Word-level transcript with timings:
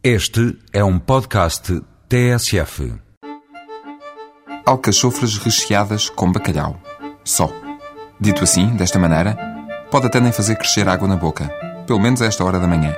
Este 0.00 0.56
é 0.72 0.84
um 0.84 0.96
podcast 0.96 1.82
TSF. 2.08 2.94
Alcachofras 4.64 5.36
recheadas 5.38 6.08
com 6.08 6.30
bacalhau. 6.30 6.80
Só. 7.24 7.50
Dito 8.20 8.44
assim, 8.44 8.76
desta 8.76 8.96
maneira, 8.96 9.36
pode 9.90 10.06
até 10.06 10.20
nem 10.20 10.30
fazer 10.30 10.54
crescer 10.54 10.88
água 10.88 11.08
na 11.08 11.16
boca, 11.16 11.48
pelo 11.84 11.98
menos 11.98 12.22
a 12.22 12.26
esta 12.26 12.44
hora 12.44 12.60
da 12.60 12.68
manhã. 12.68 12.94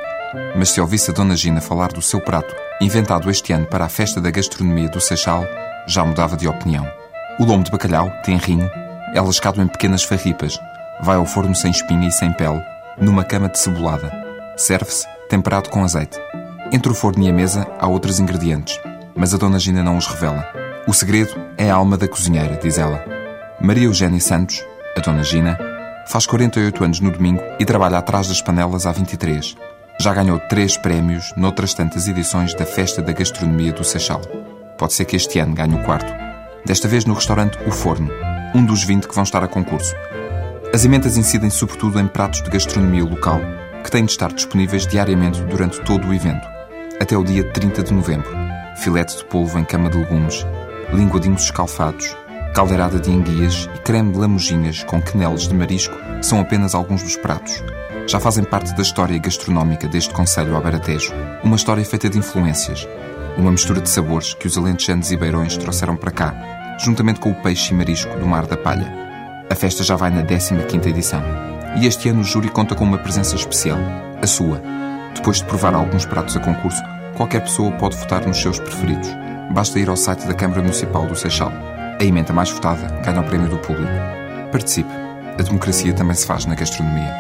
Mas 0.55 0.69
se 0.69 0.81
ouvisse 0.81 1.11
a 1.11 1.15
Dona 1.15 1.35
Gina 1.35 1.63
falar 1.63 1.91
do 1.91 2.03
seu 2.03 2.21
prato, 2.21 2.55
inventado 2.83 3.31
este 3.31 3.51
ano 3.55 3.65
para 3.65 3.87
a 3.87 3.89
festa 3.89 4.21
da 4.21 4.31
gastronomia 4.31 4.91
do 4.91 5.01
Seixal, 5.01 5.47
já 5.89 6.05
mudava 6.05 6.37
de 6.37 6.47
opinião. 6.47 6.87
O 7.39 7.47
lombo 7.47 7.65
de 7.65 7.71
bacalhau 7.71 8.13
tem 8.23 8.37
rinho, 8.37 8.71
é 9.15 9.21
lascado 9.23 9.63
em 9.63 9.67
pequenas 9.67 10.05
farripas, 10.05 10.61
vai 11.03 11.17
ao 11.17 11.25
forno 11.25 11.55
sem 11.55 11.71
espinha 11.71 12.09
e 12.09 12.13
sem 12.13 12.31
pele, 12.35 12.63
numa 13.01 13.25
cama 13.25 13.49
de 13.49 13.59
cebolada. 13.59 14.13
Serve-se 14.55 15.07
temperado 15.31 15.71
com 15.71 15.83
azeite. 15.83 16.19
Entre 16.73 16.93
o 16.93 16.95
forno 16.95 17.25
e 17.25 17.29
a 17.29 17.33
mesa 17.33 17.67
há 17.81 17.89
outros 17.89 18.21
ingredientes, 18.21 18.79
mas 19.17 19.35
a 19.35 19.37
Dona 19.37 19.59
Gina 19.59 19.83
não 19.83 19.97
os 19.97 20.07
revela. 20.07 20.47
O 20.87 20.95
segredo 20.95 21.35
é 21.59 21.69
a 21.69 21.75
alma 21.75 21.97
da 21.97 22.07
cozinheira, 22.07 22.61
diz 22.63 22.79
ela. 22.79 23.05
Maria 23.61 23.87
Eugénia 23.87 24.21
Santos, 24.21 24.65
a 24.97 25.01
Dona 25.01 25.25
Gina, 25.25 25.59
faz 26.07 26.27
48 26.27 26.85
anos 26.85 27.01
no 27.01 27.11
domingo 27.11 27.43
e 27.59 27.65
trabalha 27.65 27.99
atrás 27.99 28.29
das 28.29 28.41
panelas 28.41 28.87
há 28.87 28.93
23. 28.93 29.57
Já 30.01 30.15
ganhou 30.15 30.39
três 30.49 30.77
prémios 30.77 31.33
noutras 31.37 31.75
tantas 31.75 32.07
edições 32.07 32.55
da 32.55 32.65
Festa 32.65 33.03
da 33.03 33.13
Gastronomia 33.13 33.73
do 33.73 33.83
Seixal. 33.83 34.21
Pode 34.79 34.93
ser 34.93 35.07
que 35.07 35.17
este 35.17 35.41
ano 35.41 35.57
ganhe 35.57 35.75
o 35.75 35.83
quarto. 35.83 36.13
Desta 36.65 36.87
vez 36.87 37.05
no 37.05 37.15
restaurante 37.15 37.59
O 37.67 37.73
Forno, 37.73 38.13
um 38.55 38.65
dos 38.65 38.85
20 38.85 39.09
que 39.09 39.15
vão 39.15 39.25
estar 39.25 39.43
a 39.43 39.49
concurso. 39.49 39.95
As 40.73 40.85
emendas 40.85 41.17
incidem 41.17 41.51
sobretudo 41.51 41.99
em 41.99 42.07
pratos 42.07 42.43
de 42.43 42.51
gastronomia 42.51 43.05
local, 43.05 43.41
que 43.83 43.91
têm 43.91 44.05
de 44.05 44.13
estar 44.13 44.33
disponíveis 44.33 44.87
diariamente 44.87 45.43
durante 45.43 45.81
todo 45.81 46.07
o 46.07 46.15
evento, 46.15 46.60
até 47.01 47.17
o 47.17 47.25
dia 47.25 47.43
30 47.43 47.83
de 47.83 47.95
novembro. 47.95 48.31
Filete 48.77 49.17
de 49.17 49.25
polvo 49.25 49.59
em 49.59 49.65
cama 49.65 49.89
de 49.89 49.97
legumes, 49.97 50.47
linguadinhos 50.93 51.45
escalfados, 51.45 52.15
caldeirada 52.55 53.01
de 53.01 53.11
enguias 53.11 53.69
e 53.75 53.79
creme 53.79 54.13
de 54.13 54.19
lamoginhas 54.19 54.85
com 54.85 55.01
queneles 55.01 55.49
de 55.49 55.55
marisco 55.55 55.97
são 56.21 56.41
apenas 56.41 56.75
alguns 56.75 57.03
dos 57.03 57.17
pratos. 57.17 57.63
Já 58.07 58.21
fazem 58.21 58.45
parte 58.45 58.75
da 58.75 58.83
história 58.83 59.19
gastronómica 59.19 59.89
deste 59.89 60.13
Conselho 60.13 60.55
ao 60.55 60.63
Baratejo, 60.63 61.13
uma 61.43 61.57
história 61.57 61.85
feita 61.85 62.11
de 62.11 62.19
influências, 62.19 62.87
uma 63.37 63.51
mistura 63.51 63.81
de 63.81 63.89
sabores 63.89 64.35
que 64.35 64.47
os 64.47 64.59
alentejanos 64.59 65.11
e 65.11 65.17
beirões 65.17 65.57
trouxeram 65.57 65.97
para 65.97 66.11
cá, 66.11 66.77
juntamente 66.79 67.21
com 67.21 67.31
o 67.31 67.43
peixe 67.43 67.73
e 67.73 67.77
marisco 67.77 68.15
do 68.19 68.27
Mar 68.27 68.47
da 68.47 68.57
Palha. 68.57 68.93
A 69.49 69.55
festa 69.55 69.83
já 69.83 69.97
vai 69.97 70.11
na 70.11 70.23
15ª 70.23 70.87
edição. 70.87 71.23
E 71.81 71.87
este 71.87 72.09
ano 72.09 72.21
o 72.21 72.25
júri 72.25 72.49
conta 72.49 72.75
com 72.75 72.85
uma 72.85 72.99
presença 72.99 73.37
especial, 73.37 73.79
a 74.21 74.27
sua. 74.27 74.61
Depois 75.15 75.39
de 75.39 75.45
provar 75.45 75.75
alguns 75.75 76.05
pratos 76.05 76.37
a 76.37 76.41
concurso, 76.41 76.83
qualquer 77.17 77.41
pessoa 77.41 77.73
pode 77.73 77.97
votar 77.97 78.27
nos 78.27 78.41
seus 78.41 78.59
preferidos. 78.59 79.09
Basta 79.51 79.79
ir 79.79 79.89
ao 79.89 79.97
site 79.97 80.27
da 80.27 80.35
Câmara 80.35 80.63
Municipal 80.63 81.07
do 81.07 81.17
Seixal. 81.17 81.53
A 82.01 82.05
emenda 82.05 82.33
mais 82.33 82.51
votada 82.51 82.87
ganha 83.05 83.21
o 83.21 83.25
prémio 83.25 83.49
do 83.49 83.59
público. 83.59 83.93
Participe. 84.53 84.91
A 85.39 85.43
democracia 85.43 85.93
também 85.93 86.15
se 86.15 86.27
faz 86.27 86.47
na 86.47 86.55
gastronomia. 86.55 87.15